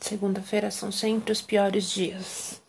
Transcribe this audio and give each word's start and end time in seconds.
Segunda-feira 0.00 0.70
são 0.70 0.92
sempre 0.92 1.32
os 1.32 1.40
piores 1.40 1.90
dias. 1.90 2.62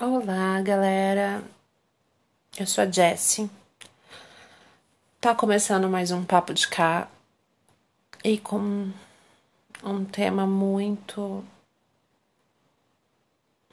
Olá, 0.00 0.60
galera. 0.62 1.44
Eu 2.58 2.66
sou 2.66 2.82
a 2.82 2.90
Jessie. 2.90 3.50
Tá 5.20 5.34
começando 5.34 5.88
mais 5.88 6.10
um 6.10 6.24
papo 6.24 6.52
de 6.52 6.66
cá 6.66 7.08
e 8.24 8.38
com 8.38 8.90
um 9.84 10.04
tema 10.04 10.46
muito 10.46 11.44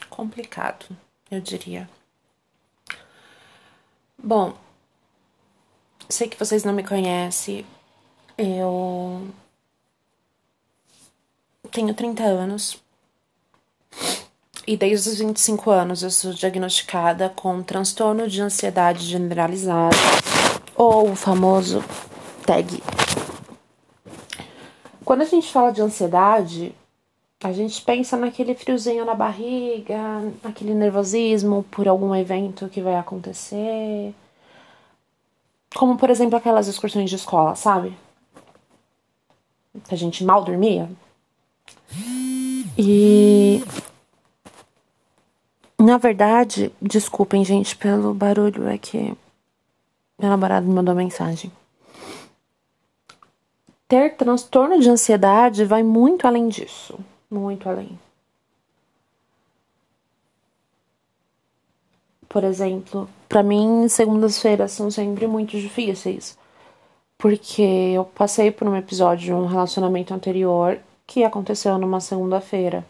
complicado, 0.10 0.86
eu 1.32 1.42
diria. 1.42 1.90
Bom, 4.22 4.58
sei 6.10 6.28
que 6.28 6.38
vocês 6.38 6.64
não 6.64 6.74
me 6.74 6.84
conhecem. 6.84 7.66
Eu 8.38 9.28
tenho 11.72 11.94
30 11.94 12.24
anos. 12.24 12.82
E 14.68 14.76
desde 14.76 15.10
os 15.10 15.20
25 15.20 15.72
anos 15.72 16.04
eu 16.04 16.12
sou 16.12 16.34
diagnosticada 16.34 17.30
com 17.30 17.64
transtorno 17.64 18.28
de 18.28 18.42
ansiedade 18.42 19.06
generalizada, 19.06 19.96
ou 20.76 21.12
o 21.12 21.16
famoso 21.16 21.84
TAG. 22.46 22.84
Quando 25.04 25.22
a 25.22 25.26
gente 25.26 25.52
fala 25.52 25.72
de 25.72 25.82
ansiedade, 25.82 26.76
a 27.44 27.52
gente 27.52 27.82
pensa 27.82 28.16
naquele 28.16 28.54
friozinho 28.54 29.06
na 29.06 29.16
barriga, 29.16 29.98
aquele 30.44 30.76
nervosismo 30.76 31.64
por 31.72 31.88
algum 31.88 32.14
evento 32.14 32.70
que 32.70 32.82
vai 32.82 32.96
acontecer. 32.96 34.14
Como, 35.76 35.98
por 35.98 36.10
exemplo, 36.10 36.38
aquelas 36.38 36.68
excursões 36.68 37.10
de 37.10 37.16
escola, 37.16 37.56
sabe? 37.56 37.98
Que 39.88 39.94
a 39.94 39.98
gente 39.98 40.24
mal 40.24 40.44
dormia. 40.44 40.90
E 42.78 43.64
na 45.80 45.98
verdade, 45.98 46.74
desculpem, 46.82 47.46
gente, 47.46 47.76
pelo 47.76 48.14
barulho, 48.14 48.68
é 48.68 48.78
que 48.78 49.16
meu 50.20 50.30
namorado 50.30 50.68
me 50.68 50.74
mandou 50.74 50.94
mensagem. 50.94 51.50
Ter 53.88 54.16
transtorno 54.18 54.78
de 54.80 54.90
ansiedade 54.90 55.64
vai 55.64 55.82
muito 55.82 56.28
além 56.28 56.50
disso. 56.50 57.00
Muito 57.32 57.70
além. 57.70 57.98
Por 62.30 62.44
exemplo, 62.44 63.10
para 63.28 63.42
mim, 63.42 63.88
segundas-feiras 63.90 64.72
são 64.72 64.92
sempre 64.92 65.26
muito 65.26 65.60
difíceis. 65.60 66.38
Porque 67.18 67.62
eu 67.62 68.06
passei 68.06 68.52
por 68.52 68.68
um 68.68 68.76
episódio 68.76 69.26
de 69.26 69.34
um 69.34 69.46
relacionamento 69.46 70.14
anterior 70.14 70.80
que 71.06 71.24
aconteceu 71.24 71.78
numa 71.78 72.00
segunda-feira. 72.00 72.86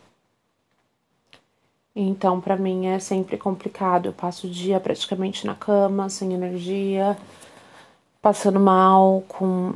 Então, 1.96 2.40
para 2.40 2.56
mim 2.56 2.88
é 2.88 3.00
sempre 3.00 3.38
complicado. 3.38 4.08
Eu 4.08 4.14
passo 4.14 4.46
o 4.46 4.50
dia 4.50 4.80
praticamente 4.80 5.48
na 5.48 5.56
cama, 5.56 6.10
sem 6.10 6.34
energia, 6.34 7.18
passando 8.22 8.60
mal, 8.60 9.24
com 9.28 9.74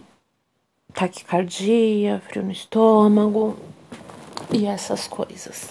taquicardia, 0.94 2.22
frio 2.28 2.44
no 2.44 2.52
estômago 2.52 3.58
e 4.52 4.66
essas 4.66 5.08
coisas. 5.08 5.69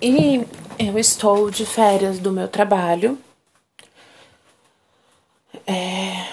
E 0.00 0.46
eu 0.78 0.96
estou 0.96 1.50
de 1.50 1.66
férias 1.66 2.20
do 2.20 2.30
meu 2.30 2.46
trabalho. 2.46 3.18
É, 5.66 6.24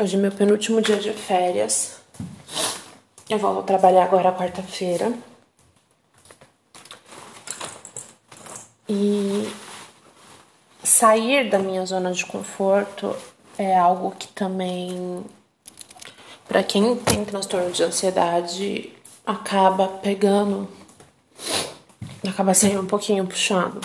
hoje 0.00 0.16
é 0.16 0.18
meu 0.18 0.32
penúltimo 0.32 0.80
dia 0.80 0.96
de 0.96 1.12
férias. 1.12 2.00
Eu 3.28 3.38
vou 3.38 3.62
trabalhar 3.62 4.04
agora 4.04 4.32
quarta-feira. 4.32 5.12
E 8.88 9.52
sair 10.82 11.50
da 11.50 11.58
minha 11.58 11.84
zona 11.84 12.12
de 12.12 12.24
conforto 12.24 13.14
é 13.58 13.76
algo 13.76 14.12
que 14.12 14.28
também, 14.28 15.22
para 16.48 16.62
quem 16.62 16.96
tem 16.96 17.26
transtorno 17.26 17.70
de 17.70 17.82
ansiedade, 17.82 18.90
acaba 19.26 19.86
pegando, 19.86 20.66
acaba 22.28 22.54
sendo 22.54 22.80
um 22.80 22.86
pouquinho 22.86 23.26
puxado. 23.26 23.80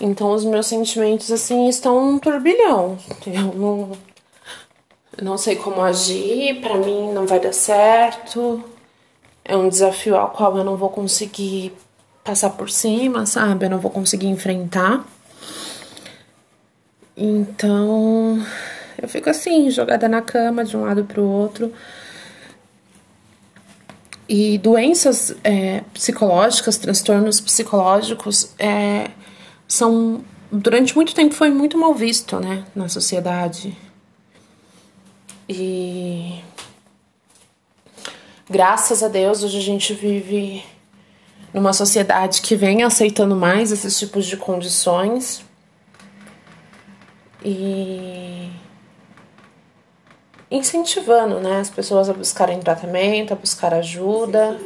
Então 0.00 0.32
os 0.32 0.44
meus 0.44 0.66
sentimentos 0.66 1.30
assim 1.32 1.68
estão 1.68 1.98
um 1.98 2.18
turbilhão. 2.18 2.98
Eu 3.26 3.42
não 3.54 3.92
não 5.20 5.36
sei 5.36 5.56
como 5.56 5.80
agir, 5.82 6.60
para 6.60 6.76
mim 6.76 7.12
não 7.12 7.26
vai 7.26 7.40
dar 7.40 7.52
certo. 7.52 8.62
É 9.44 9.56
um 9.56 9.68
desafio 9.68 10.16
ao 10.16 10.30
qual 10.30 10.56
eu 10.56 10.64
não 10.64 10.76
vou 10.76 10.90
conseguir 10.90 11.72
passar 12.22 12.50
por 12.50 12.70
cima, 12.70 13.26
sabe? 13.26 13.66
Eu 13.66 13.70
não 13.70 13.78
vou 13.78 13.90
conseguir 13.90 14.28
enfrentar. 14.28 15.04
Então, 17.16 18.40
eu 19.00 19.08
fico 19.08 19.28
assim, 19.28 19.70
jogada 19.70 20.08
na 20.08 20.22
cama 20.22 20.64
de 20.64 20.76
um 20.76 20.84
lado 20.84 21.04
pro 21.04 21.24
outro. 21.24 21.72
E 24.28 24.58
doenças 24.58 25.34
é, 25.42 25.82
psicológicas, 25.94 26.76
transtornos 26.76 27.40
psicológicos, 27.40 28.50
é, 28.58 29.10
são 29.66 30.22
durante 30.50 30.94
muito 30.94 31.14
tempo 31.14 31.34
foi 31.34 31.50
muito 31.50 31.78
mal 31.78 31.94
visto, 31.94 32.38
né, 32.38 32.64
na 32.74 32.88
sociedade. 32.88 33.76
E 35.48 36.42
graças 38.48 39.02
a 39.02 39.08
Deus 39.08 39.42
hoje 39.42 39.58
a 39.58 39.62
gente 39.62 39.94
vive 39.94 40.62
numa 41.52 41.72
sociedade 41.72 42.42
que 42.42 42.54
vem 42.54 42.82
aceitando 42.82 43.34
mais 43.34 43.72
esses 43.72 43.98
tipos 43.98 44.26
de 44.26 44.36
condições. 44.36 45.42
E 47.42 48.50
incentivando, 50.50 51.40
né, 51.40 51.60
as 51.60 51.70
pessoas 51.70 52.08
a 52.08 52.14
buscarem 52.14 52.58
tratamento, 52.60 53.32
a 53.32 53.36
buscar 53.36 53.74
ajuda. 53.74 54.58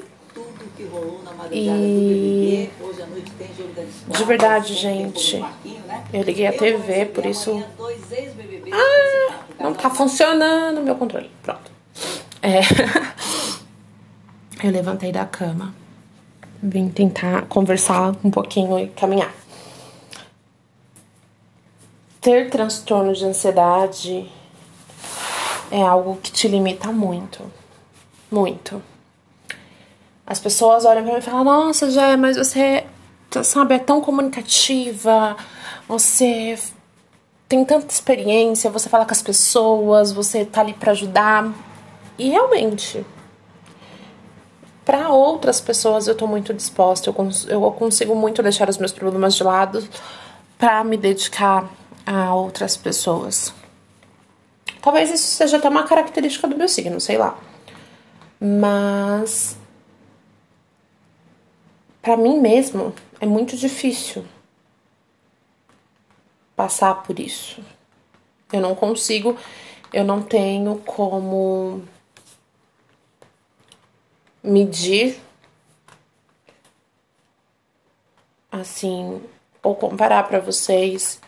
E 1.50 2.70
de 4.08 4.24
verdade, 4.24 4.74
gente, 4.74 5.38
né? 5.38 6.04
eu 6.12 6.22
liguei 6.22 6.46
a 6.46 6.52
TV, 6.52 7.06
por 7.06 7.26
isso. 7.26 7.62
Ah, 8.72 9.44
não 9.60 9.74
tá 9.74 9.90
funcionando 9.90 10.82
meu 10.82 10.94
controle. 10.96 11.30
Pronto. 11.42 11.70
É... 12.40 12.60
eu 14.66 14.70
levantei 14.70 15.12
da 15.12 15.24
cama, 15.24 15.74
vim 16.62 16.88
tentar 16.88 17.42
conversar 17.42 18.14
um 18.24 18.30
pouquinho 18.30 18.78
e 18.78 18.88
caminhar. 18.88 19.32
Ter 22.20 22.50
transtorno 22.50 23.12
de 23.12 23.24
ansiedade 23.24 24.30
é 25.72 25.82
algo 25.82 26.18
que 26.22 26.30
te 26.30 26.46
limita 26.46 26.92
muito. 26.92 27.42
Muito. 28.30 28.82
As 30.26 30.38
pessoas 30.38 30.84
olham 30.84 31.02
pra 31.02 31.12
mim 31.14 31.18
e 31.18 31.22
falam: 31.22 31.44
Nossa, 31.44 31.90
já, 31.90 32.14
mas 32.16 32.36
você, 32.36 32.84
sabe, 33.42 33.74
é 33.74 33.78
tão 33.78 34.00
comunicativa, 34.02 35.34
você 35.88 36.58
tem 37.48 37.64
tanta 37.64 37.92
experiência, 37.92 38.70
você 38.70 38.88
fala 38.88 39.06
com 39.06 39.12
as 39.12 39.22
pessoas, 39.22 40.12
você 40.12 40.44
tá 40.44 40.60
ali 40.60 40.74
para 40.74 40.92
ajudar. 40.92 41.50
E 42.18 42.28
realmente, 42.28 43.04
para 44.84 45.08
outras 45.08 45.60
pessoas 45.60 46.06
eu 46.06 46.14
tô 46.14 46.26
muito 46.26 46.52
disposta, 46.52 47.08
eu, 47.08 47.14
cons 47.14 47.46
eu 47.48 47.62
consigo 47.72 48.14
muito 48.14 48.42
deixar 48.42 48.68
os 48.68 48.76
meus 48.76 48.92
problemas 48.92 49.34
de 49.34 49.42
lado 49.42 49.82
para 50.58 50.84
me 50.84 50.98
dedicar 50.98 51.68
a 52.04 52.34
outras 52.34 52.76
pessoas. 52.76 53.61
Talvez 54.82 55.10
isso 55.10 55.28
seja 55.36 55.58
até 55.58 55.68
uma 55.68 55.84
característica 55.84 56.48
do 56.48 56.56
meu 56.56 56.68
signo, 56.68 57.00
sei 57.00 57.16
lá. 57.16 57.38
Mas 58.40 59.56
para 62.02 62.16
mim 62.16 62.40
mesmo 62.40 62.92
é 63.20 63.26
muito 63.26 63.56
difícil 63.56 64.24
passar 66.56 67.04
por 67.04 67.20
isso. 67.20 67.62
Eu 68.52 68.60
não 68.60 68.74
consigo, 68.74 69.38
eu 69.92 70.04
não 70.04 70.20
tenho 70.20 70.76
como 70.78 71.84
medir 74.42 75.16
assim 78.50 79.22
ou 79.62 79.76
comparar 79.76 80.24
para 80.24 80.40
vocês 80.40 81.20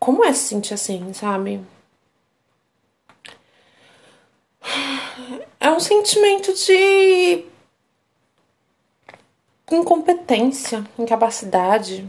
como 0.00 0.24
é 0.24 0.32
se 0.32 0.48
sentir 0.48 0.74
assim, 0.74 1.12
sabe? 1.12 1.64
É 5.58 5.70
um 5.70 5.80
sentimento 5.80 6.52
de 6.54 7.44
incompetência, 9.70 10.84
incapacidade. 10.98 12.06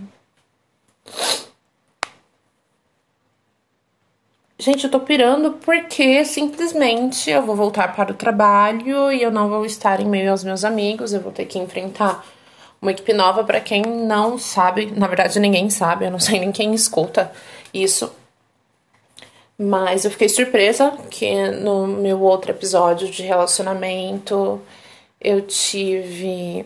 Gente, 4.59 4.85
eu 4.85 4.91
tô 4.91 4.99
pirando 4.99 5.53
porque 5.53 6.25
simplesmente 6.25 7.29
eu 7.29 7.43
vou 7.43 7.55
voltar 7.55 7.95
para 7.95 8.11
o 8.11 8.15
trabalho 8.15 9.11
e 9.11 9.21
eu 9.21 9.31
não 9.31 9.49
vou 9.49 9.65
estar 9.65 9.99
em 9.99 10.05
meio 10.05 10.31
aos 10.31 10.43
meus 10.43 10.65
amigos, 10.65 11.13
eu 11.13 11.21
vou 11.21 11.31
ter 11.31 11.45
que 11.45 11.59
enfrentar 11.59 12.25
uma 12.81 12.91
equipe 12.91 13.13
nova 13.13 13.43
para 13.43 13.61
quem 13.61 13.83
não 13.83 14.37
sabe, 14.37 14.87
na 14.87 15.07
verdade 15.07 15.39
ninguém 15.39 15.69
sabe, 15.69 16.05
eu 16.05 16.11
não 16.11 16.19
sei 16.19 16.39
nem 16.39 16.51
quem 16.51 16.73
escuta 16.73 17.31
isso. 17.73 18.11
Mas 19.57 20.05
eu 20.05 20.11
fiquei 20.11 20.29
surpresa 20.29 20.91
que 21.09 21.49
no 21.49 21.87
meu 21.87 22.21
outro 22.21 22.51
episódio 22.51 23.09
de 23.09 23.23
relacionamento 23.23 24.61
eu 25.19 25.41
tive 25.41 26.63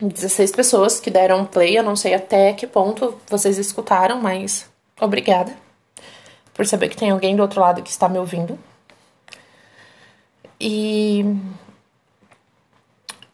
16 0.00 0.50
pessoas 0.50 0.98
que 0.98 1.10
deram 1.10 1.46
play. 1.46 1.78
Eu 1.78 1.84
não 1.84 1.94
sei 1.94 2.14
até 2.14 2.52
que 2.52 2.66
ponto 2.66 3.18
vocês 3.28 3.56
escutaram, 3.56 4.20
mas 4.20 4.68
obrigada 5.00 5.54
por 6.52 6.66
saber 6.66 6.88
que 6.88 6.96
tem 6.96 7.10
alguém 7.10 7.36
do 7.36 7.42
outro 7.42 7.60
lado 7.60 7.82
que 7.82 7.90
está 7.90 8.08
me 8.08 8.18
ouvindo. 8.18 8.58
E 10.58 11.24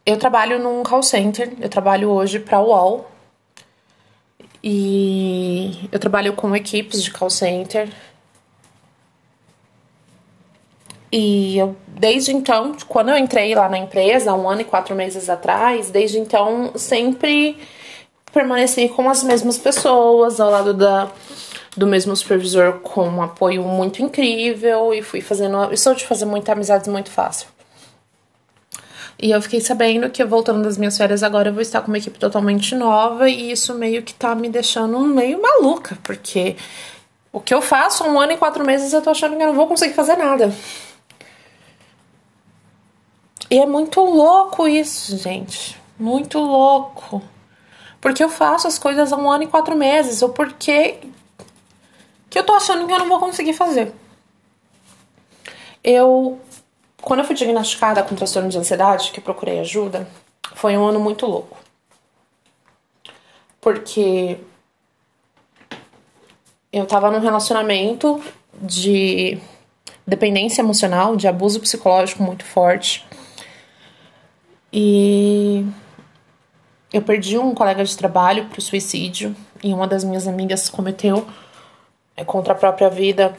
eu 0.04 0.18
trabalho 0.18 0.58
num 0.58 0.82
call 0.82 1.02
center, 1.02 1.54
eu 1.60 1.68
trabalho 1.68 2.10
hoje 2.10 2.38
para 2.38 2.58
a 2.58 2.62
UOL. 2.62 3.10
E 4.62 5.88
eu 5.90 5.98
trabalho 5.98 6.34
com 6.34 6.54
equipes 6.54 7.02
de 7.02 7.10
call 7.10 7.30
center 7.30 7.88
e 11.12 11.58
eu, 11.58 11.76
desde 11.88 12.32
então, 12.32 12.76
quando 12.86 13.10
eu 13.10 13.16
entrei 13.16 13.54
lá 13.54 13.68
na 13.68 13.78
empresa, 13.78 14.32
um 14.34 14.48
ano 14.48 14.60
e 14.60 14.64
quatro 14.64 14.94
meses 14.94 15.28
atrás, 15.28 15.90
desde 15.90 16.18
então 16.18 16.72
sempre 16.76 17.58
permaneci 18.32 18.88
com 18.88 19.10
as 19.10 19.22
mesmas 19.22 19.58
pessoas, 19.58 20.38
ao 20.38 20.50
lado 20.50 20.72
da, 20.72 21.08
do 21.76 21.86
mesmo 21.86 22.14
supervisor, 22.14 22.74
com 22.80 23.08
um 23.08 23.22
apoio 23.22 23.62
muito 23.62 24.00
incrível 24.02 24.94
e 24.94 25.02
fui 25.02 25.20
fazendo. 25.20 25.56
Eu 25.64 25.76
sou 25.76 25.94
de 25.94 26.06
fazer 26.06 26.26
muitas 26.26 26.52
amizades 26.54 26.86
muito 26.86 27.10
fácil. 27.10 27.48
E 29.22 29.32
eu 29.32 29.42
fiquei 29.42 29.60
sabendo 29.60 30.08
que 30.08 30.24
voltando 30.24 30.62
das 30.62 30.78
minhas 30.78 30.96
férias 30.96 31.22
agora 31.22 31.50
eu 31.50 31.52
vou 31.52 31.60
estar 31.60 31.82
com 31.82 31.88
uma 31.88 31.98
equipe 31.98 32.18
totalmente 32.18 32.74
nova 32.74 33.28
e 33.28 33.50
isso 33.50 33.74
meio 33.74 34.02
que 34.02 34.14
tá 34.14 34.34
me 34.34 34.48
deixando 34.48 34.98
meio 35.00 35.42
maluca, 35.42 35.98
porque 36.02 36.56
o 37.30 37.38
que 37.38 37.52
eu 37.52 37.60
faço 37.60 38.02
um 38.04 38.18
ano 38.18 38.32
e 38.32 38.36
quatro 38.38 38.64
meses 38.64 38.94
eu 38.94 39.02
tô 39.02 39.10
achando 39.10 39.36
que 39.36 39.42
eu 39.42 39.48
não 39.48 39.54
vou 39.54 39.66
conseguir 39.66 39.92
fazer 39.92 40.16
nada. 40.16 40.50
E 43.50 43.58
é 43.58 43.66
muito 43.66 44.00
louco 44.00 44.68
isso, 44.68 45.16
gente. 45.18 45.76
Muito 45.98 46.38
louco. 46.38 47.20
Porque 48.00 48.22
eu 48.22 48.28
faço 48.28 48.68
as 48.68 48.78
coisas 48.78 49.12
há 49.12 49.16
um 49.16 49.30
ano 49.30 49.44
e 49.44 49.48
quatro 49.48 49.76
meses, 49.76 50.22
ou 50.22 50.28
porque 50.28 50.98
que 52.30 52.38
eu 52.38 52.44
tô 52.44 52.54
achando 52.54 52.86
que 52.86 52.92
eu 52.92 52.98
não 52.98 53.08
vou 53.08 53.18
conseguir 53.18 53.52
fazer. 53.52 53.92
Eu, 55.82 56.40
quando 57.02 57.20
eu 57.20 57.26
fui 57.26 57.34
diagnosticada 57.34 58.02
com 58.04 58.14
transtorno 58.14 58.48
de 58.48 58.56
ansiedade, 58.56 59.10
que 59.10 59.20
procurei 59.20 59.58
ajuda, 59.58 60.08
foi 60.54 60.76
um 60.76 60.84
ano 60.84 61.00
muito 61.00 61.26
louco. 61.26 61.58
Porque 63.60 64.38
eu 66.72 66.86
tava 66.86 67.10
num 67.10 67.18
relacionamento 67.18 68.22
de 68.54 69.38
dependência 70.06 70.62
emocional, 70.62 71.16
de 71.16 71.26
abuso 71.26 71.60
psicológico 71.60 72.22
muito 72.22 72.44
forte. 72.44 73.06
E 74.72 75.66
eu 76.92 77.02
perdi 77.02 77.38
um 77.38 77.54
colega 77.54 77.84
de 77.84 77.96
trabalho 77.96 78.46
para 78.46 78.58
o 78.58 78.62
suicídio 78.62 79.34
e 79.62 79.72
uma 79.72 79.86
das 79.86 80.04
minhas 80.04 80.26
amigas 80.26 80.68
cometeu 80.68 81.26
é, 82.16 82.24
contra 82.24 82.52
a 82.52 82.56
própria 82.56 82.88
vida. 82.88 83.36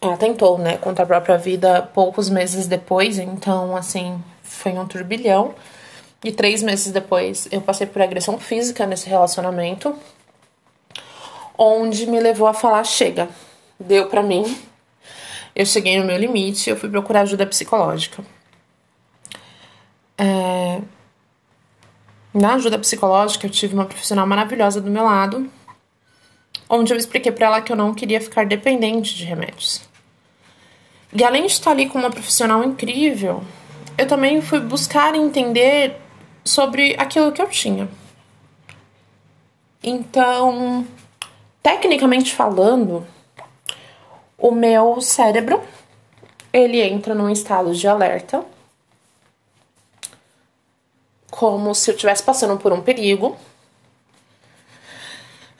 Ela 0.00 0.16
tentou, 0.16 0.58
né, 0.58 0.76
contra 0.76 1.04
a 1.04 1.06
própria 1.06 1.38
vida 1.38 1.82
poucos 1.94 2.28
meses 2.28 2.66
depois, 2.66 3.18
então, 3.18 3.74
assim, 3.76 4.22
foi 4.42 4.72
um 4.72 4.86
turbilhão. 4.86 5.54
E 6.24 6.32
três 6.32 6.62
meses 6.62 6.92
depois 6.92 7.48
eu 7.50 7.60
passei 7.60 7.86
por 7.86 8.02
agressão 8.02 8.38
física 8.38 8.86
nesse 8.86 9.08
relacionamento, 9.08 9.94
onde 11.56 12.06
me 12.06 12.18
levou 12.20 12.46
a 12.46 12.54
falar: 12.54 12.84
chega, 12.84 13.28
deu 13.78 14.08
pra 14.08 14.22
mim, 14.22 14.56
eu 15.54 15.64
cheguei 15.64 15.98
no 15.98 16.04
meu 16.04 16.16
limite, 16.16 16.68
eu 16.68 16.76
fui 16.76 16.88
procurar 16.88 17.22
ajuda 17.22 17.46
psicológica. 17.46 18.24
É... 20.18 20.80
Na 22.32 22.54
ajuda 22.54 22.78
psicológica, 22.78 23.46
eu 23.46 23.50
tive 23.50 23.74
uma 23.74 23.86
profissional 23.86 24.26
maravilhosa 24.26 24.80
do 24.80 24.90
meu 24.90 25.04
lado, 25.04 25.50
onde 26.68 26.92
eu 26.92 26.98
expliquei 26.98 27.32
para 27.32 27.46
ela 27.46 27.60
que 27.62 27.72
eu 27.72 27.76
não 27.76 27.94
queria 27.94 28.20
ficar 28.20 28.44
dependente 28.44 29.14
de 29.14 29.24
remédios. 29.24 29.80
E 31.12 31.24
além 31.24 31.46
de 31.46 31.52
estar 31.52 31.70
ali 31.70 31.88
com 31.88 31.98
uma 31.98 32.10
profissional 32.10 32.62
incrível, 32.62 33.42
eu 33.96 34.06
também 34.06 34.42
fui 34.42 34.60
buscar 34.60 35.14
entender 35.14 35.96
sobre 36.44 36.94
aquilo 36.98 37.32
que 37.32 37.40
eu 37.40 37.48
tinha. 37.48 37.88
Então, 39.82 40.86
tecnicamente 41.62 42.34
falando, 42.34 43.06
o 44.36 44.50
meu 44.50 45.00
cérebro 45.00 45.62
ele 46.52 46.80
entra 46.80 47.14
num 47.14 47.30
estado 47.30 47.74
de 47.74 47.86
alerta 47.88 48.44
como 51.36 51.74
se 51.74 51.90
eu 51.90 51.94
estivesse 51.94 52.22
passando 52.22 52.56
por 52.56 52.72
um 52.72 52.80
perigo. 52.80 53.36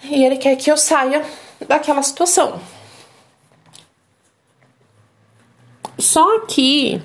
E 0.02 0.24
ele 0.24 0.38
quer 0.38 0.56
que 0.56 0.70
eu 0.70 0.76
saia 0.76 1.22
daquela 1.68 2.02
situação. 2.02 2.58
Só 5.98 6.40
que, 6.40 7.02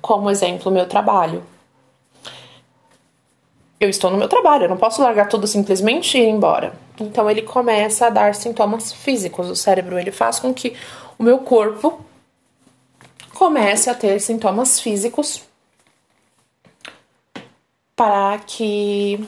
como 0.00 0.30
exemplo, 0.30 0.72
meu 0.72 0.88
trabalho. 0.88 1.44
Eu 3.78 3.90
estou 3.90 4.10
no 4.10 4.16
meu 4.16 4.28
trabalho, 4.28 4.64
eu 4.64 4.68
não 4.68 4.76
posso 4.76 5.02
largar 5.02 5.28
tudo 5.28 5.46
simplesmente 5.46 6.18
e 6.18 6.22
ir 6.22 6.28
embora. 6.28 6.74
Então 6.98 7.30
ele 7.30 7.42
começa 7.42 8.06
a 8.06 8.10
dar 8.10 8.34
sintomas 8.34 8.92
físicos. 8.92 9.48
O 9.48 9.54
cérebro 9.54 9.98
ele 9.98 10.10
faz 10.10 10.40
com 10.40 10.52
que 10.52 10.74
o 11.18 11.22
meu 11.22 11.38
corpo 11.38 12.00
comece 13.34 13.90
a 13.90 13.94
ter 13.94 14.18
sintomas 14.20 14.80
físicos 14.80 15.45
para 17.96 18.38
que 18.40 19.26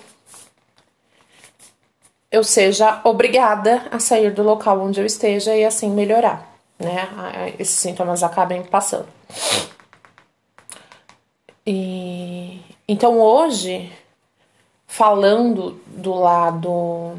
eu 2.30 2.44
seja 2.44 3.00
obrigada 3.04 3.88
a 3.90 3.98
sair 3.98 4.30
do 4.30 4.42
local 4.42 4.80
onde 4.80 5.00
eu 5.00 5.06
esteja 5.06 5.56
e 5.56 5.64
assim 5.64 5.90
melhorar, 5.90 6.54
né? 6.78 7.08
Esses 7.58 7.78
sintomas 7.78 8.22
acabem 8.22 8.62
passando. 8.62 9.08
E 11.66 12.60
então 12.86 13.18
hoje, 13.18 13.90
falando 14.86 15.80
do 15.86 16.14
lado 16.14 17.18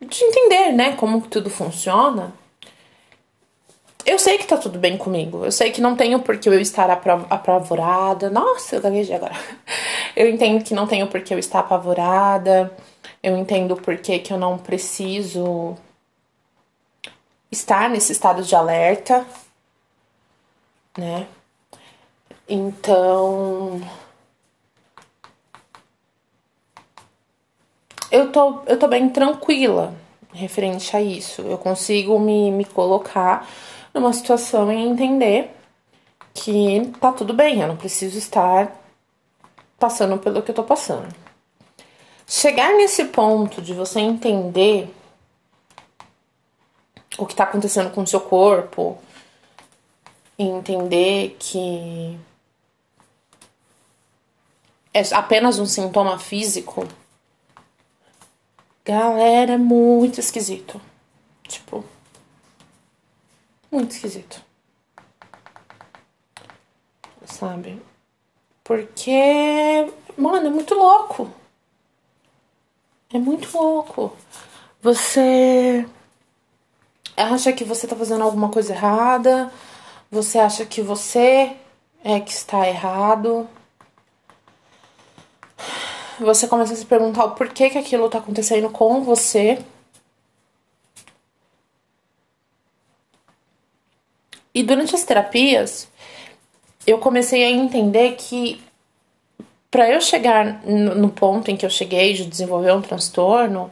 de 0.00 0.24
entender, 0.24 0.72
né, 0.72 0.96
como 0.96 1.20
tudo 1.22 1.50
funciona, 1.50 2.32
eu 4.08 4.18
sei 4.18 4.38
que 4.38 4.46
tá 4.46 4.56
tudo 4.56 4.78
bem 4.78 4.96
comigo. 4.96 5.44
Eu 5.44 5.52
sei 5.52 5.70
que 5.70 5.82
não 5.82 5.94
tenho 5.94 6.20
por 6.20 6.38
que 6.38 6.48
eu 6.48 6.58
estar 6.58 6.90
apavorada. 6.90 8.30
Nossa, 8.30 8.76
eu 8.76 8.80
gaguejei 8.80 9.14
agora. 9.14 9.34
Eu 10.16 10.28
entendo 10.28 10.64
que 10.64 10.74
não 10.74 10.86
tenho 10.86 11.06
por 11.06 11.20
que 11.20 11.32
eu 11.32 11.38
estar 11.38 11.60
apavorada. 11.60 12.74
Eu 13.22 13.36
entendo 13.36 13.76
por 13.76 13.98
que, 13.98 14.18
que 14.18 14.32
eu 14.32 14.38
não 14.38 14.56
preciso 14.58 15.76
estar 17.52 17.88
nesse 17.90 18.10
estado 18.12 18.42
de 18.42 18.54
alerta, 18.54 19.26
né? 20.96 21.26
Então. 22.48 23.80
Eu 28.10 28.32
tô, 28.32 28.62
eu 28.66 28.78
tô 28.78 28.88
bem 28.88 29.08
tranquila 29.10 29.94
referente 30.32 30.96
a 30.96 31.00
isso. 31.00 31.42
Eu 31.42 31.58
consigo 31.58 32.18
me, 32.18 32.50
me 32.50 32.64
colocar 32.64 33.46
numa 33.98 34.12
situação 34.12 34.72
e 34.72 34.76
entender 34.76 35.54
que 36.32 36.92
tá 37.00 37.12
tudo 37.12 37.34
bem, 37.34 37.60
eu 37.60 37.68
não 37.68 37.76
preciso 37.76 38.16
estar 38.16 38.72
passando 39.78 40.18
pelo 40.18 40.42
que 40.42 40.50
eu 40.50 40.54
tô 40.54 40.64
passando. 40.64 41.12
Chegar 42.26 42.74
nesse 42.74 43.06
ponto 43.06 43.60
de 43.60 43.74
você 43.74 44.00
entender 44.00 44.94
o 47.16 47.26
que 47.26 47.34
tá 47.34 47.44
acontecendo 47.44 47.90
com 47.90 48.02
o 48.02 48.06
seu 48.06 48.20
corpo 48.20 48.98
e 50.38 50.44
entender 50.44 51.36
que 51.38 52.18
é 54.94 55.02
apenas 55.14 55.58
um 55.58 55.66
sintoma 55.66 56.18
físico, 56.18 56.86
galera, 58.84 59.54
é 59.54 59.58
muito 59.58 60.20
esquisito. 60.20 60.80
Tipo, 61.46 61.84
muito 63.70 63.92
esquisito. 63.92 64.42
Sabe? 67.24 67.80
Porque, 68.64 69.90
mano, 70.16 70.46
é 70.46 70.50
muito 70.50 70.74
louco. 70.74 71.30
É 73.12 73.18
muito 73.18 73.56
louco. 73.56 74.12
Você 74.82 75.86
acha 77.16 77.52
que 77.52 77.64
você 77.64 77.86
tá 77.86 77.96
fazendo 77.96 78.22
alguma 78.22 78.50
coisa 78.50 78.72
errada, 78.72 79.52
você 80.10 80.38
acha 80.38 80.64
que 80.64 80.80
você 80.82 81.56
é 82.04 82.20
que 82.20 82.30
está 82.30 82.68
errado. 82.68 83.48
Você 86.20 86.48
começa 86.48 86.72
a 86.72 86.76
se 86.76 86.84
perguntar 86.84 87.24
o 87.24 87.34
porquê 87.34 87.70
que 87.70 87.78
aquilo 87.78 88.08
tá 88.08 88.18
acontecendo 88.18 88.70
com 88.70 89.02
você. 89.02 89.64
E 94.58 94.62
durante 94.64 94.92
as 94.92 95.04
terapias, 95.04 95.86
eu 96.84 96.98
comecei 96.98 97.44
a 97.44 97.48
entender 97.48 98.16
que 98.16 98.60
para 99.70 99.88
eu 99.88 100.00
chegar 100.00 100.62
no 100.64 101.10
ponto 101.10 101.48
em 101.48 101.56
que 101.56 101.64
eu 101.64 101.70
cheguei 101.70 102.12
de 102.12 102.24
desenvolver 102.24 102.72
um 102.72 102.82
transtorno, 102.82 103.70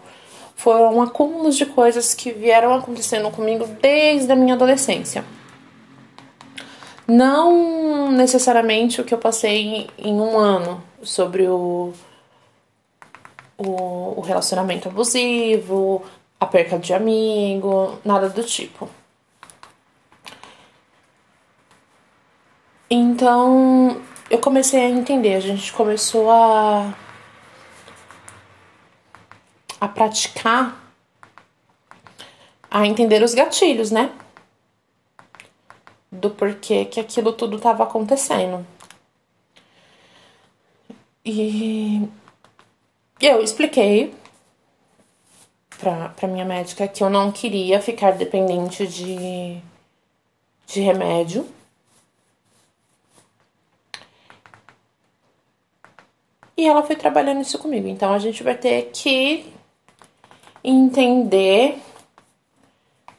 foram 0.54 1.02
acúmulos 1.02 1.56
de 1.56 1.66
coisas 1.66 2.14
que 2.14 2.30
vieram 2.30 2.72
acontecendo 2.72 3.28
comigo 3.32 3.66
desde 3.82 4.30
a 4.30 4.36
minha 4.36 4.54
adolescência. 4.54 5.24
Não 7.04 8.12
necessariamente 8.12 9.00
o 9.00 9.04
que 9.04 9.12
eu 9.12 9.18
passei 9.18 9.90
em 9.98 10.14
um 10.20 10.38
ano 10.38 10.80
sobre 11.02 11.48
o, 11.48 11.92
o, 13.58 14.18
o 14.18 14.20
relacionamento 14.20 14.88
abusivo, 14.88 16.04
a 16.38 16.46
perca 16.46 16.78
de 16.78 16.94
amigo, 16.94 17.98
nada 18.04 18.28
do 18.28 18.44
tipo. 18.44 18.88
Então 22.88 24.00
eu 24.30 24.38
comecei 24.38 24.80
a 24.80 24.88
entender, 24.88 25.34
a 25.34 25.40
gente 25.40 25.72
começou 25.72 26.30
a 26.30 26.94
a 29.80 29.88
praticar, 29.88 30.92
a 32.70 32.86
entender 32.86 33.22
os 33.22 33.34
gatilhos, 33.34 33.90
né? 33.90 34.12
Do 36.10 36.30
porquê 36.30 36.84
que 36.84 36.98
aquilo 37.00 37.32
tudo 37.32 37.56
estava 37.56 37.82
acontecendo. 37.84 38.66
E 41.24 42.08
eu 43.20 43.42
expliquei 43.42 44.14
pra, 45.78 46.10
pra 46.10 46.28
minha 46.28 46.44
médica 46.44 46.88
que 46.88 47.02
eu 47.02 47.10
não 47.10 47.30
queria 47.32 47.80
ficar 47.82 48.12
dependente 48.12 48.86
de, 48.86 49.60
de 50.66 50.80
remédio. 50.80 51.46
E 56.56 56.66
ela 56.66 56.82
foi 56.82 56.96
trabalhando 56.96 57.42
isso 57.42 57.58
comigo. 57.58 57.86
Então 57.86 58.12
a 58.12 58.18
gente 58.18 58.42
vai 58.42 58.56
ter 58.56 58.90
que 58.92 59.52
entender 60.64 61.78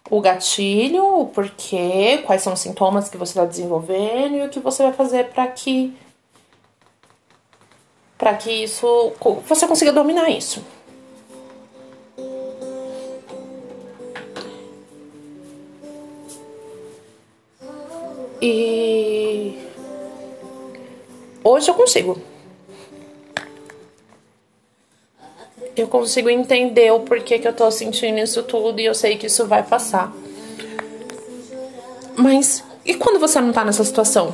o 0.10 0.22
gatilho, 0.22 1.22
o 1.22 1.28
porquê, 1.28 2.24
quais 2.26 2.42
são 2.42 2.54
os 2.54 2.60
sintomas 2.60 3.10
que 3.10 3.18
você 3.18 3.32
está 3.32 3.46
desenvolvendo 3.46 4.36
e 4.36 4.46
o 4.46 4.50
que 4.50 4.60
você 4.60 4.84
vai 4.84 4.94
fazer 4.94 5.30
para 5.30 5.48
que 5.48 5.96
para 8.18 8.34
que 8.36 8.52
isso 8.52 9.14
você 9.48 9.68
consiga 9.68 9.94
dominar 9.94 10.30
isso. 10.30 10.64
E 18.42 19.58
hoje 21.44 21.70
eu 21.70 21.76
consigo. 21.76 22.37
Eu 25.82 25.88
consigo 25.88 26.30
entender 26.30 26.92
o 26.92 27.02
porquê 27.02 27.40
que 27.40 27.48
eu 27.48 27.54
tô 27.54 27.70
sentindo 27.72 28.20
isso 28.20 28.44
tudo 28.44 28.80
e 28.80 28.86
eu 28.86 28.96
sei 28.96 29.18
que 29.18 29.28
isso 29.28 29.46
vai 29.46 29.64
passar. 29.64 30.12
Mas 32.16 32.64
e 32.86 32.96
quando 32.96 33.20
você 33.20 33.42
não 33.42 33.52
tá 33.52 33.66
nessa 33.66 33.84
situação? 33.84 34.34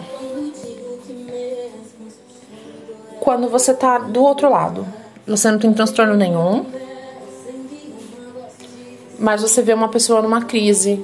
Quando 3.19 3.49
você 3.49 3.73
tá 3.73 3.97
do 3.97 4.21
outro 4.23 4.49
lado, 4.49 4.85
você 5.25 5.49
não 5.49 5.57
tem 5.57 5.73
transtorno 5.73 6.13
nenhum, 6.13 6.65
mas 9.17 9.41
você 9.41 9.61
vê 9.61 9.73
uma 9.73 9.89
pessoa 9.89 10.21
numa 10.21 10.43
crise. 10.43 11.03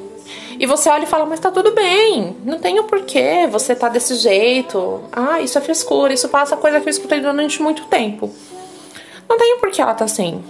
E 0.60 0.66
você 0.66 0.90
olha 0.90 1.04
e 1.04 1.08
fala, 1.08 1.26
mas 1.26 1.40
tá 1.40 1.50
tudo 1.50 1.72
bem, 1.72 2.36
não 2.44 2.60
tem 2.60 2.80
o 2.80 2.84
porquê 2.84 3.48
você 3.50 3.74
tá 3.74 3.90
desse 3.90 4.16
jeito. 4.16 5.02
Ah, 5.12 5.42
isso 5.42 5.58
é 5.58 5.62
frescura, 5.62 6.14
isso 6.14 6.28
passa 6.30 6.58
coisa 6.58 6.80
que 6.82 6.88
eu 6.88 6.92
escutei 6.92 7.20
durante 7.20 7.62
muito 7.62 7.86
tempo. 7.86 8.30
Não 9.30 9.38
tem 9.38 9.60
por 9.60 9.70
que 9.70 9.80
ela 9.80 9.94
tá 9.94 10.06
assim. 10.06 10.44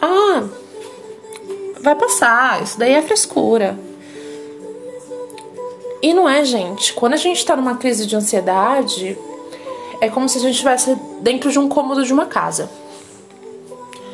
Ah, 0.00 0.44
vai 1.80 1.96
passar, 1.96 2.62
isso 2.62 2.78
daí 2.78 2.94
é 2.94 3.02
frescura. 3.02 3.76
E 6.00 6.14
não 6.14 6.28
é, 6.28 6.44
gente. 6.44 6.92
Quando 6.92 7.14
a 7.14 7.16
gente 7.16 7.44
tá 7.44 7.56
numa 7.56 7.76
crise 7.76 8.06
de 8.06 8.14
ansiedade, 8.14 9.18
é 10.00 10.08
como 10.08 10.28
se 10.28 10.38
a 10.38 10.40
gente 10.40 10.52
estivesse 10.52 10.94
dentro 11.20 11.50
de 11.50 11.58
um 11.58 11.68
cômodo 11.68 12.04
de 12.04 12.12
uma 12.12 12.26
casa. 12.26 12.70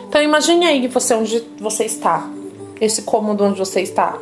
Então 0.08 0.22
imagine 0.22 0.64
aí 0.64 0.88
você 0.88 1.14
onde 1.14 1.46
você 1.58 1.84
está. 1.84 2.26
Esse 2.80 3.02
cômodo 3.02 3.44
onde 3.44 3.58
você 3.58 3.82
está. 3.82 4.16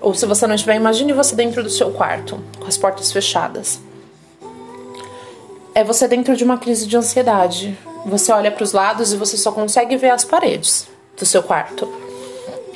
Ou 0.00 0.14
se 0.14 0.24
você 0.26 0.46
não 0.46 0.54
estiver, 0.54 0.76
imagine 0.76 1.12
você 1.12 1.34
dentro 1.34 1.60
do 1.60 1.70
seu 1.70 1.90
quarto, 1.90 2.40
com 2.60 2.68
as 2.68 2.76
portas 2.76 3.10
fechadas 3.10 3.80
é 5.78 5.84
você 5.84 6.08
dentro 6.08 6.36
de 6.36 6.42
uma 6.42 6.58
crise 6.58 6.88
de 6.88 6.96
ansiedade. 6.96 7.78
Você 8.04 8.32
olha 8.32 8.50
para 8.50 8.64
os 8.64 8.72
lados 8.72 9.12
e 9.12 9.16
você 9.16 9.36
só 9.36 9.52
consegue 9.52 9.96
ver 9.96 10.10
as 10.10 10.24
paredes 10.24 10.88
do 11.16 11.24
seu 11.24 11.40
quarto. 11.40 11.88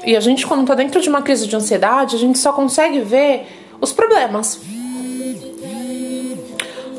E 0.05 0.17
a 0.17 0.21
gente, 0.21 0.47
quando 0.47 0.65
tá 0.65 0.77
dentro 0.77 1.01
de 1.01 1.09
uma 1.09 1.21
crise 1.21 1.49
de 1.49 1.57
ansiedade, 1.57 2.15
a 2.15 2.19
gente 2.19 2.39
só 2.39 2.53
consegue 2.53 3.01
ver 3.01 3.45
os 3.81 3.93
problemas. 3.93 4.61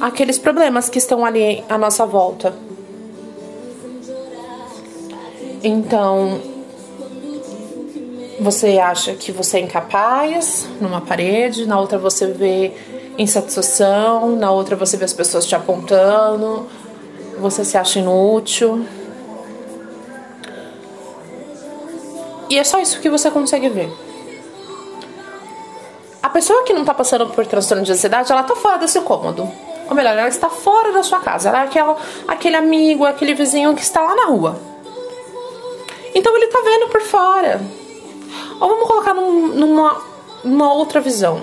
Aqueles 0.02 0.38
problemas 0.38 0.90
que 0.90 0.98
estão 0.98 1.24
ali 1.24 1.64
à 1.70 1.78
nossa 1.78 2.06
volta. 2.06 2.54
Então, 5.64 6.42
você 8.42 8.78
acha 8.78 9.14
que 9.14 9.32
você 9.32 9.56
é 9.56 9.62
incapaz 9.62 10.68
numa 10.82 11.00
parede, 11.00 11.66
na 11.66 11.80
outra 11.80 11.98
você 11.98 12.28
vê 12.28 12.74
insatisfação, 13.18 14.36
na 14.36 14.52
outra 14.52 14.76
você 14.76 14.98
vê 14.98 15.06
as 15.06 15.14
pessoas 15.14 15.46
te 15.46 15.56
apontando, 15.56 16.68
você 17.40 17.64
se 17.64 17.78
acha 17.78 18.00
inútil. 18.00 18.86
E 22.50 22.58
é 22.58 22.64
só 22.64 22.80
isso 22.80 23.00
que 23.00 23.10
você 23.10 23.32
consegue 23.32 23.70
ver. 23.70 23.92
A 26.22 26.30
pessoa 26.30 26.64
que 26.64 26.74
não 26.74 26.86
tá 26.86 26.94
passando 26.94 27.28
por 27.28 27.46
transtorno 27.46 27.84
de 27.84 27.92
ansiedade, 27.92 28.32
ela 28.32 28.44
tá 28.44 28.56
fora 28.56 28.78
desse 28.78 29.00
cômodo. 29.02 29.50
Ou 29.90 29.96
melhor, 29.96 30.18
ela 30.18 30.28
está 30.28 30.50
fora 30.50 30.92
da 30.92 31.04
sua 31.04 31.20
casa. 31.20 31.50
Ela 31.50 31.62
é 31.62 31.64
aquela, 31.66 31.98
aquele 32.28 32.56
amigo, 32.56 33.06
aquele 33.06 33.34
vizinho 33.34 33.76
que 33.76 33.82
está 33.82 34.02
lá 34.02 34.16
na 34.16 34.26
rua. 34.26 34.60
Então 36.16 36.36
ele 36.38 36.48
tá 36.48 36.62
vendo 36.64 36.88
por 36.90 37.02
fora. 37.02 37.62
Ou 38.60 38.70
vamos 38.70 38.88
colocar 38.88 39.14
num, 39.14 39.48
numa, 39.48 40.02
numa 40.44 40.74
outra 40.74 41.02
visão. 41.02 41.42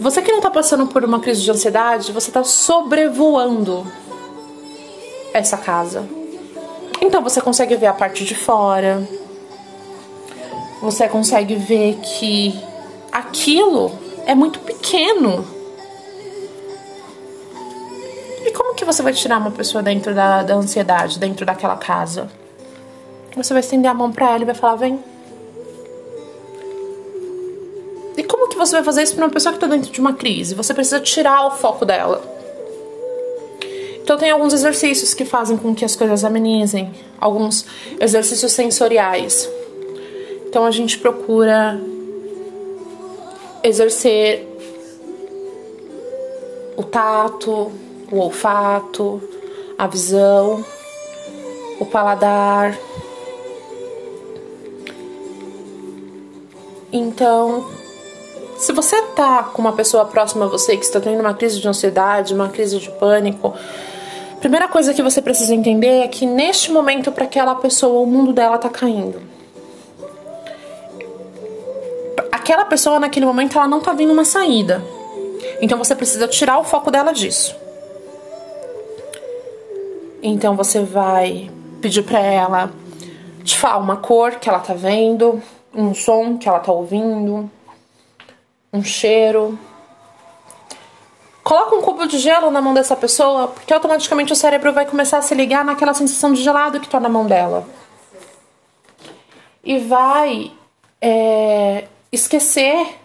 Você 0.00 0.22
que 0.22 0.30
não 0.30 0.40
tá 0.40 0.50
passando 0.50 0.86
por 0.86 1.04
uma 1.04 1.18
crise 1.18 1.42
de 1.42 1.50
ansiedade, 1.50 2.12
você 2.12 2.30
tá 2.30 2.44
sobrevoando 2.44 3.84
essa 5.32 5.56
casa. 5.56 6.08
Então 7.00 7.22
você 7.22 7.40
consegue 7.40 7.74
ver 7.74 7.86
a 7.86 7.92
parte 7.92 8.24
de 8.24 8.34
fora. 8.34 9.06
Você 10.80 11.08
consegue 11.08 11.56
ver 11.56 11.96
que 11.96 12.54
aquilo 13.10 13.90
é 14.24 14.34
muito 14.34 14.60
pequeno. 14.60 15.44
E 18.46 18.52
como 18.52 18.74
que 18.74 18.84
você 18.84 19.02
vai 19.02 19.12
tirar 19.12 19.38
uma 19.38 19.50
pessoa 19.50 19.82
dentro 19.82 20.14
da, 20.14 20.44
da 20.44 20.54
ansiedade, 20.54 21.18
dentro 21.18 21.44
daquela 21.44 21.76
casa? 21.76 22.30
Você 23.36 23.52
vai 23.52 23.60
estender 23.60 23.90
a 23.90 23.94
mão 23.94 24.12
para 24.12 24.30
ela 24.30 24.42
e 24.42 24.46
vai 24.46 24.54
falar: 24.54 24.76
vem. 24.76 25.02
Você 28.68 28.76
vai 28.76 28.84
fazer 28.84 29.02
isso 29.02 29.14
para 29.14 29.24
uma 29.24 29.32
pessoa 29.32 29.52
que 29.52 29.56
está 29.56 29.66
dentro 29.66 29.90
de 29.90 30.00
uma 30.00 30.14
crise? 30.14 30.54
Você 30.54 30.74
precisa 30.74 31.00
tirar 31.00 31.46
o 31.46 31.50
foco 31.52 31.84
dela. 31.84 32.22
Então 34.02 34.16
tem 34.16 34.30
alguns 34.30 34.52
exercícios 34.52 35.12
que 35.12 35.24
fazem 35.24 35.56
com 35.56 35.74
que 35.74 35.84
as 35.84 35.94
coisas 35.94 36.24
amenizem, 36.24 36.92
alguns 37.20 37.66
exercícios 38.00 38.52
sensoriais. 38.52 39.48
Então 40.46 40.64
a 40.64 40.70
gente 40.70 40.98
procura 40.98 41.80
exercer 43.62 44.46
o 46.76 46.82
tato, 46.82 47.70
o 48.10 48.16
olfato, 48.18 49.20
a 49.76 49.86
visão, 49.86 50.64
o 51.78 51.84
paladar. 51.84 52.78
Então, 56.90 57.77
Se 58.58 58.72
você 58.72 59.00
tá 59.14 59.44
com 59.44 59.62
uma 59.62 59.72
pessoa 59.72 60.04
próxima 60.04 60.44
a 60.44 60.48
você 60.48 60.76
que 60.76 60.84
está 60.84 60.98
tendo 60.98 61.20
uma 61.20 61.32
crise 61.32 61.60
de 61.60 61.68
ansiedade, 61.68 62.34
uma 62.34 62.48
crise 62.48 62.76
de 62.80 62.90
pânico, 62.90 63.54
a 64.32 64.36
primeira 64.40 64.66
coisa 64.66 64.92
que 64.92 65.00
você 65.00 65.22
precisa 65.22 65.54
entender 65.54 66.02
é 66.02 66.08
que 66.08 66.26
neste 66.26 66.72
momento 66.72 67.12
para 67.12 67.24
aquela 67.24 67.54
pessoa 67.54 68.00
o 68.00 68.06
mundo 68.06 68.32
dela 68.32 68.58
tá 68.58 68.68
caindo. 68.68 69.22
Aquela 72.32 72.64
pessoa 72.64 72.98
naquele 72.98 73.24
momento 73.24 73.56
ela 73.56 73.68
não 73.68 73.80
tá 73.80 73.92
vendo 73.92 74.12
uma 74.12 74.24
saída. 74.24 74.82
Então 75.60 75.78
você 75.78 75.94
precisa 75.94 76.26
tirar 76.26 76.58
o 76.58 76.64
foco 76.64 76.90
dela 76.90 77.12
disso. 77.12 77.54
Então 80.20 80.56
você 80.56 80.80
vai 80.80 81.48
pedir 81.80 82.02
para 82.02 82.18
ela 82.18 82.72
te 83.44 83.56
falar 83.56 83.78
uma 83.78 83.96
cor 83.96 84.32
que 84.32 84.48
ela 84.48 84.58
tá 84.58 84.74
vendo, 84.74 85.40
um 85.72 85.94
som 85.94 86.36
que 86.36 86.48
ela 86.48 86.58
tá 86.58 86.72
ouvindo, 86.72 87.48
um 88.72 88.82
cheiro. 88.82 89.58
Coloca 91.42 91.74
um 91.74 91.80
cubo 91.80 92.06
de 92.06 92.18
gelo 92.18 92.50
na 92.50 92.60
mão 92.60 92.74
dessa 92.74 92.94
pessoa, 92.94 93.48
porque 93.48 93.72
automaticamente 93.72 94.32
o 94.32 94.36
cérebro 94.36 94.72
vai 94.72 94.84
começar 94.84 95.18
a 95.18 95.22
se 95.22 95.34
ligar 95.34 95.64
naquela 95.64 95.94
sensação 95.94 96.32
de 96.32 96.42
gelado 96.42 96.78
que 96.78 96.88
tá 96.88 97.00
na 97.00 97.08
mão 97.08 97.26
dela. 97.26 97.66
E 99.64 99.78
vai 99.78 100.52
é, 101.00 101.88
esquecer 102.12 102.98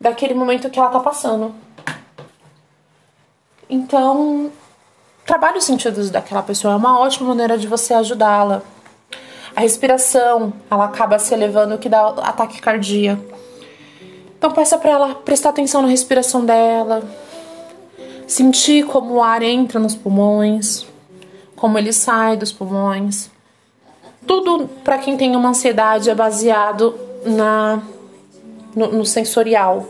daquele 0.00 0.34
momento 0.34 0.70
que 0.70 0.78
ela 0.78 0.90
tá 0.90 1.00
passando. 1.00 1.54
Então, 3.68 4.52
trabalhe 5.24 5.58
os 5.58 5.64
sentidos 5.64 6.10
daquela 6.10 6.42
pessoa, 6.42 6.74
é 6.74 6.76
uma 6.76 7.00
ótima 7.00 7.28
maneira 7.28 7.58
de 7.58 7.66
você 7.66 7.94
ajudá-la. 7.94 8.62
A 9.54 9.60
respiração, 9.60 10.52
ela 10.70 10.84
acaba 10.84 11.18
se 11.18 11.34
elevando, 11.34 11.74
o 11.74 11.78
que 11.78 11.88
dá 11.88 12.08
ataque 12.08 12.60
cardíaco. 12.60 13.39
Então 14.40 14.50
peça 14.50 14.78
para 14.78 14.92
ela 14.92 15.14
prestar 15.16 15.50
atenção 15.50 15.82
na 15.82 15.88
respiração 15.88 16.46
dela, 16.46 17.02
sentir 18.26 18.86
como 18.86 19.16
o 19.16 19.22
ar 19.22 19.42
entra 19.42 19.78
nos 19.78 19.94
pulmões, 19.94 20.86
como 21.54 21.76
ele 21.76 21.92
sai 21.92 22.38
dos 22.38 22.50
pulmões. 22.50 23.30
Tudo 24.26 24.66
para 24.82 24.96
quem 24.96 25.14
tem 25.14 25.36
uma 25.36 25.50
ansiedade 25.50 26.08
é 26.08 26.14
baseado 26.14 26.98
na 27.22 27.82
no, 28.74 28.86
no 28.92 29.04
sensorial. 29.04 29.86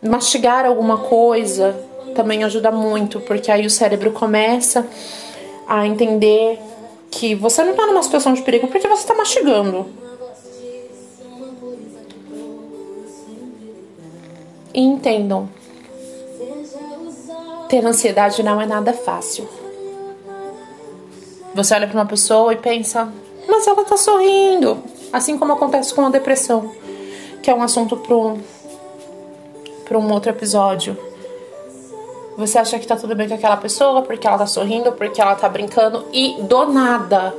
Mastigar 0.00 0.64
alguma 0.64 0.98
coisa 0.98 1.74
também 2.14 2.44
ajuda 2.44 2.70
muito, 2.70 3.18
porque 3.18 3.50
aí 3.50 3.66
o 3.66 3.70
cérebro 3.70 4.12
começa 4.12 4.86
a 5.66 5.84
entender 5.84 6.60
que 7.10 7.34
você 7.34 7.64
não 7.64 7.72
está 7.72 7.88
numa 7.88 8.04
situação 8.04 8.34
de 8.34 8.42
perigo 8.42 8.68
porque 8.68 8.86
você 8.86 9.02
está 9.02 9.16
mastigando. 9.16 10.05
E 14.76 14.82
entendam: 14.82 15.48
ter 17.66 17.84
ansiedade 17.84 18.42
não 18.42 18.60
é 18.60 18.66
nada 18.66 18.92
fácil. 18.92 19.48
Você 21.54 21.74
olha 21.74 21.88
para 21.88 21.98
uma 21.98 22.04
pessoa 22.04 22.52
e 22.52 22.56
pensa, 22.56 23.10
mas 23.48 23.66
ela 23.66 23.86
tá 23.86 23.96
sorrindo. 23.96 24.84
Assim 25.10 25.38
como 25.38 25.54
acontece 25.54 25.94
com 25.94 26.04
a 26.04 26.10
depressão, 26.10 26.70
que 27.42 27.50
é 27.50 27.54
um 27.54 27.62
assunto 27.62 27.96
para 27.96 29.98
um 29.98 30.12
outro 30.12 30.30
episódio. 30.30 30.94
Você 32.36 32.58
acha 32.58 32.78
que 32.78 32.86
tá 32.86 32.96
tudo 32.96 33.16
bem 33.16 33.26
com 33.26 33.34
aquela 33.34 33.56
pessoa 33.56 34.02
porque 34.02 34.26
ela 34.26 34.36
tá 34.36 34.46
sorrindo, 34.46 34.92
porque 34.92 35.22
ela 35.22 35.34
tá 35.34 35.48
brincando 35.48 36.04
e 36.12 36.36
do 36.42 36.66
nada 36.66 37.34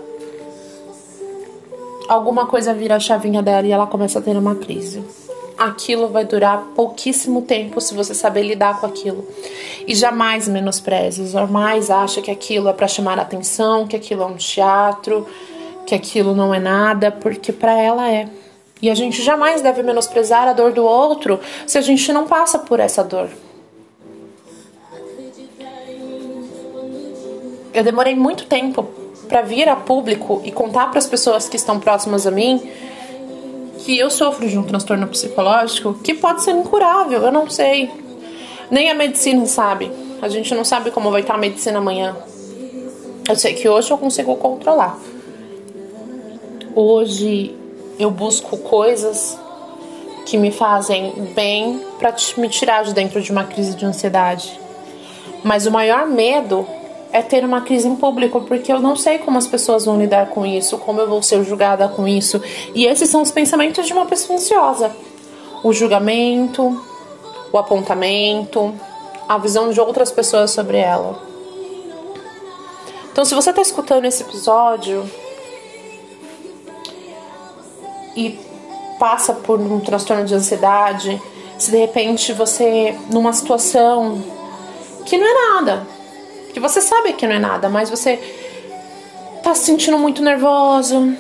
alguma 2.08 2.48
coisa 2.48 2.74
vira 2.74 2.96
a 2.96 3.00
chavinha 3.00 3.44
dela 3.44 3.68
e 3.68 3.72
ela 3.72 3.86
começa 3.86 4.20
a 4.20 4.22
ter 4.22 4.36
uma 4.36 4.56
crise 4.56 5.04
aquilo 5.58 6.08
vai 6.10 6.26
durar 6.26 6.68
pouquíssimo 6.76 7.42
tempo 7.42 7.82
se 7.82 7.94
você 7.94 8.14
saber 8.14 8.44
lidar 8.44 8.80
com 8.80 8.86
aquilo. 8.86 9.28
E 9.88 9.96
jamais 9.96 10.48
menospreze, 10.48 11.28
jamais 11.28 11.90
acha 11.90 12.22
que 12.22 12.30
aquilo 12.30 12.70
é 12.70 12.74
para 12.74 12.88
chamar 12.88 13.20
atenção, 13.20 13.88
que 13.88 13.96
aquilo 13.96 14.24
é 14.24 14.26
um 14.26 14.36
teatro, 14.36 15.28
que 15.86 15.96
aquilo 15.96 16.36
não 16.36 16.54
é 16.54 16.60
nada, 16.60 17.12
porque 17.12 17.52
para 17.52 17.74
ela 17.74 18.12
é. 18.12 18.30
E 18.82 18.90
a 18.90 18.96
gente 18.96 19.24
jamais 19.24 19.62
deve 19.62 19.82
menosprezar 19.82 20.48
a 20.48 20.54
dor 20.54 20.72
do 20.72 20.84
outro 20.86 21.40
se 21.66 21.78
a 21.78 21.82
gente 21.82 22.12
não 22.14 22.28
passa 22.28 22.60
por 22.60 22.80
essa 22.80 23.04
dor. 23.04 23.30
Eu 27.74 27.84
demorei 27.84 28.16
muito 28.16 28.46
tempo 28.46 28.84
para 29.28 29.42
vir 29.42 29.68
a 29.68 29.76
público 29.76 30.42
e 30.44 30.52
contar 30.52 30.90
para 30.90 31.00
as 31.00 31.08
pessoas 31.08 31.50
que 31.50 31.56
estão 31.56 31.80
próximas 31.80 32.26
a 32.26 32.32
mim 32.32 32.70
que 33.88 33.98
eu 33.98 34.10
sofro 34.10 34.50
de 34.50 34.60
um 34.60 34.64
transtorno 34.64 35.08
psicológico 35.08 35.94
que 35.94 36.14
pode 36.14 36.44
ser 36.44 36.52
incurável, 36.52 37.22
eu 37.22 37.32
não 37.32 37.50
sei. 37.50 37.90
Nem 38.70 38.92
a 38.92 38.94
medicina 38.94 39.46
sabe. 39.46 39.90
A 40.22 40.28
gente 40.28 40.54
não 40.54 40.66
sabe 40.66 40.92
como 40.92 41.10
vai 41.10 41.22
estar 41.22 41.36
a 41.36 41.38
medicina 41.38 41.78
amanhã. 41.78 42.14
Eu 43.30 43.38
sei 43.38 43.54
que 43.54 43.70
hoje 43.70 43.90
eu 43.90 43.98
consigo 43.98 44.36
controlar. 44.36 45.00
Hoje 46.76 47.56
eu 47.98 48.12
busco 48.12 48.58
coisas 48.58 49.40
que 50.26 50.36
me 50.36 50.52
fazem 50.52 51.32
bem 51.34 51.82
para 51.98 52.14
me 52.36 52.50
tirar 52.50 52.84
de 52.84 52.94
dentro 52.94 53.22
de 53.22 53.32
uma 53.32 53.46
crise 53.46 53.74
de 53.74 53.86
ansiedade. 53.86 54.60
Mas 55.46 55.66
o 55.66 55.72
maior 55.72 56.06
medo 56.06 56.68
é 57.12 57.22
ter 57.22 57.44
uma 57.44 57.62
crise 57.62 57.88
em 57.88 57.96
público, 57.96 58.42
porque 58.42 58.72
eu 58.72 58.80
não 58.80 58.96
sei 58.96 59.20
como 59.20 59.38
as 59.38 59.48
pessoas 59.48 59.86
vão 59.86 59.98
lidar 59.98 60.28
com 60.30 60.46
isso, 60.46 60.78
como 60.78 61.00
eu 61.00 61.08
vou 61.08 61.22
ser 61.24 61.44
julgada 61.44 61.88
com 61.88 62.08
isso. 62.08 62.42
E 62.74 62.86
esses 62.86 63.10
são 63.10 63.22
os 63.22 63.32
pensamentos 63.32 63.86
de 63.86 63.94
uma 63.94 64.06
pessoa 64.06 64.38
ansiosa: 64.38 64.96
o 65.64 65.72
julgamento, 65.74 66.80
o 67.52 67.58
apontamento, 67.58 68.74
a 69.28 69.38
visão 69.38 69.72
de 69.72 69.80
outras 69.80 70.12
pessoas 70.12 70.52
sobre 70.52 70.78
ela. 70.78 71.20
Então, 73.12 73.26
se 73.26 73.34
você 73.34 73.50
está 73.50 73.62
escutando 73.62 74.06
esse 74.06 74.22
episódio 74.22 75.10
e 78.16 78.40
passa 79.00 79.34
por 79.34 79.60
um 79.60 79.80
transtorno 79.80 80.24
de 80.24 80.36
ansiedade, 80.36 81.20
se 81.58 81.72
de 81.72 81.78
repente 81.78 82.32
você, 82.34 82.96
numa 83.12 83.34
situação 83.34 84.22
que 85.06 85.18
não 85.18 85.26
é 85.26 85.56
nada, 85.56 85.88
que 86.58 86.60
você 86.60 86.82
sabe 86.82 87.14
que 87.14 87.28
não 87.28 87.36
é 87.36 87.40
nada, 87.40 87.70
mas 87.70 87.88
você 87.88 88.20
tá 89.44 89.54
se 89.54 89.66
sentindo 89.66 90.00
muito 90.00 90.24
nervoso, 90.24 91.16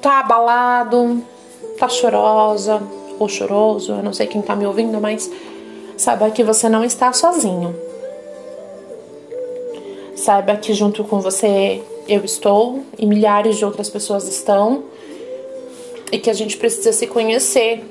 tá 0.00 0.20
abalado, 0.20 1.20
tá 1.76 1.88
chorosa 1.88 2.80
ou 3.18 3.28
choroso, 3.28 3.94
eu 3.94 4.02
não 4.02 4.12
sei 4.12 4.28
quem 4.28 4.40
tá 4.40 4.54
me 4.54 4.64
ouvindo, 4.64 5.00
mas 5.00 5.28
saiba 5.96 6.30
que 6.30 6.44
você 6.44 6.68
não 6.68 6.84
está 6.84 7.12
sozinho. 7.12 7.74
Saiba 10.14 10.54
que 10.54 10.72
junto 10.72 11.02
com 11.02 11.20
você 11.20 11.82
eu 12.06 12.24
estou 12.24 12.84
e 12.96 13.04
milhares 13.06 13.56
de 13.56 13.64
outras 13.64 13.90
pessoas 13.90 14.28
estão 14.28 14.84
e 16.12 16.18
que 16.20 16.30
a 16.30 16.32
gente 16.32 16.56
precisa 16.56 16.92
se 16.92 17.08
conhecer, 17.08 17.82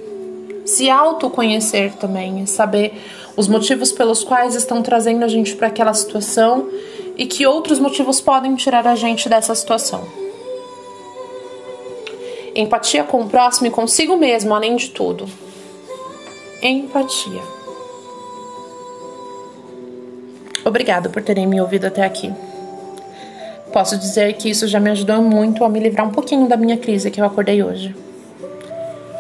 se 0.64 0.90
autoconhecer 0.90 1.92
também, 1.98 2.46
saber 2.46 2.94
os 3.38 3.48
motivos 3.48 3.92
pelos 3.92 4.24
quais 4.24 4.56
estão 4.56 4.82
trazendo 4.82 5.24
a 5.24 5.28
gente 5.28 5.56
para 5.56 5.68
aquela 5.68 5.94
situação 5.94 6.68
e 7.16 7.28
que 7.28 7.46
outros 7.46 7.80
motivos 7.80 8.20
podem 8.20 8.56
tirar 8.56 8.88
a 8.88 8.96
gente 8.96 9.30
dessa 9.30 9.54
situação. 9.54 10.04
Empatia 12.56 13.04
com 13.04 13.22
o 13.22 13.30
próximo 13.30 13.68
e 13.68 13.70
consigo 13.70 14.18
mesmo, 14.18 14.56
além 14.56 14.76
de 14.76 14.90
tudo. 14.90 15.30
Empatia. 16.64 17.44
Obrigado 20.66 21.12
por 21.12 21.22
terem 21.22 21.46
me 21.46 21.62
ouvido 21.62 21.86
até 21.86 22.04
aqui. 22.04 22.34
Posso 23.72 23.96
dizer 23.96 24.34
que 24.34 24.50
isso 24.50 24.68
já 24.68 24.80
me 24.80 24.90
ajudou 24.90 25.22
muito 25.22 25.64
a 25.64 25.70
me 25.70 25.80
livrar 25.80 26.08
um 26.08 26.12
pouquinho 26.12 26.48
da 26.48 26.58
minha 26.58 26.78
crise 26.78 27.12
que 27.12 27.22
eu 27.22 27.26
acordei 27.26 27.62
hoje. 27.62 27.96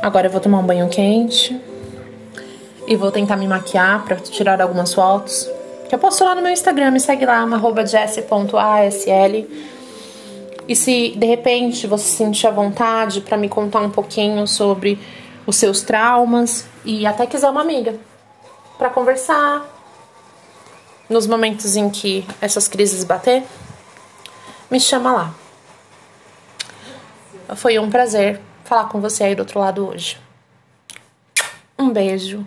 Agora 0.02 0.26
eu 0.26 0.32
vou 0.32 0.42
tomar 0.42 0.60
um 0.60 0.66
banho 0.66 0.90
quente, 0.90 1.56
e 2.88 2.96
vou 2.96 3.12
tentar 3.12 3.36
me 3.36 3.48
maquiar 3.48 4.04
para 4.06 4.16
tirar 4.16 4.62
algumas 4.62 4.94
fotos. 4.94 5.50
Que 5.90 5.94
eu 5.94 6.00
posto 6.00 6.24
lá 6.24 6.34
no 6.34 6.42
meu 6.42 6.52
Instagram, 6.52 6.92
me 6.92 7.00
segue 7.00 7.26
lá, 7.26 7.46
jesse.asl. 7.86 9.46
E 10.68 10.76
se 10.76 11.14
de 11.16 11.26
repente 11.26 11.86
você 11.86 12.06
sentir 12.06 12.48
a 12.48 12.52
vontade 12.52 13.22
para 13.22 13.38
me 13.38 13.48
contar 13.48 13.82
um 13.82 13.90
pouquinho 13.90 14.48
sobre 14.48 15.00
os 15.46 15.56
seus 15.56 15.82
traumas 15.82 16.68
e 16.84 17.06
até 17.06 17.26
quiser 17.26 17.50
uma 17.50 17.62
amiga 17.62 17.98
para 18.78 18.90
conversar 18.90 19.66
nos 21.10 21.26
momentos 21.26 21.78
em 21.78 21.90
que 21.90 22.26
essas 22.42 22.68
crises 22.68 23.04
bater, 23.04 23.44
me 24.70 24.80
chama 24.80 25.14
lá. 25.14 25.34
Foi 27.56 27.80
um 27.80 27.90
prazer 27.90 28.42
falar 28.66 28.90
com 28.90 29.00
você 29.00 29.24
aí 29.24 29.36
do 29.36 29.40
outro 29.40 29.60
lado 29.60 29.88
hoje. 29.88 30.18
Um 31.80 31.92
beijo 31.92 32.46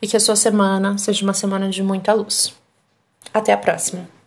e 0.00 0.06
que 0.06 0.16
a 0.16 0.20
sua 0.20 0.36
semana 0.36 0.96
seja 0.98 1.24
uma 1.24 1.34
semana 1.34 1.68
de 1.68 1.82
muita 1.82 2.12
luz. 2.12 2.54
Até 3.32 3.52
a 3.52 3.58
próxima! 3.58 4.17